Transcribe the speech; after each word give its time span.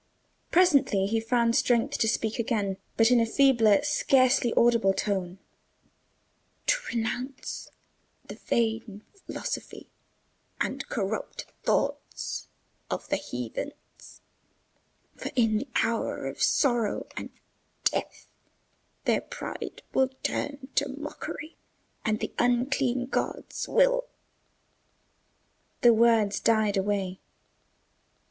Presently 0.49 1.05
he 1.05 1.19
found 1.19 1.55
strength 1.55 1.99
to 1.99 2.07
speak 2.07 2.39
again, 2.39 2.77
but 2.97 3.11
in 3.11 3.19
a 3.19 3.25
feebler, 3.27 3.83
scarcely 3.83 4.51
audible 4.57 4.93
tone. 4.95 5.37
"To 6.65 6.77
renounce 6.91 7.69
the 8.25 8.33
vain 8.33 9.03
philosophy 9.13 9.91
and 10.59 10.87
corrupt 10.89 11.45
thoughts 11.61 12.47
of 12.89 13.07
the 13.09 13.15
heathens: 13.15 14.21
for 15.15 15.29
in 15.35 15.59
the 15.59 15.67
hour 15.83 16.25
of 16.25 16.41
sorrow 16.41 17.05
and 17.15 17.29
death 17.83 18.25
their 19.05 19.21
pride 19.21 19.83
will 19.93 20.09
turn 20.23 20.69
to 20.73 20.89
mockery, 20.89 21.57
and 22.03 22.19
the 22.21 22.33
unclean 22.39 23.05
gods 23.05 23.67
will—" 23.67 24.07
The 25.81 25.93
words 25.93 26.39
died 26.39 26.75
away. 26.75 27.19